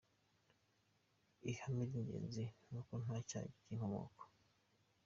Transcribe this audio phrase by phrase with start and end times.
[1.51, 4.23] Ihame ry’ingenzi ni uko nta cyaha cy’inkomoko.